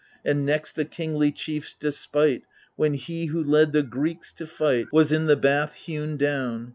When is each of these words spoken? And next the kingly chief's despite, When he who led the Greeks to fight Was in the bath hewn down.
And 0.25 0.47
next 0.47 0.73
the 0.75 0.83
kingly 0.83 1.31
chief's 1.31 1.75
despite, 1.79 2.41
When 2.75 2.95
he 2.95 3.27
who 3.27 3.43
led 3.43 3.71
the 3.71 3.83
Greeks 3.83 4.33
to 4.33 4.47
fight 4.47 4.91
Was 4.91 5.11
in 5.11 5.27
the 5.27 5.37
bath 5.37 5.73
hewn 5.73 6.17
down. 6.17 6.69